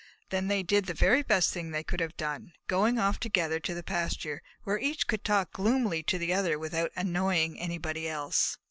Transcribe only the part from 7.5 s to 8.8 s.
anybody else.